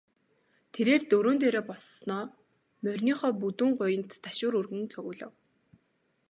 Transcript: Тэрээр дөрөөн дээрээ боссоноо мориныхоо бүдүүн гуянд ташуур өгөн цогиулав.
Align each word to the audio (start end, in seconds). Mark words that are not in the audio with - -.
Тэрээр 0.73 1.01
дөрөөн 1.09 1.37
дээрээ 1.41 1.63
боссоноо 1.69 2.23
мориныхоо 2.83 3.31
бүдүүн 3.41 3.71
гуянд 3.79 4.11
ташуур 4.23 4.55
өгөн 4.61 4.81
цогиулав. 4.93 5.33